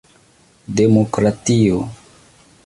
[0.79, 1.77] demokratio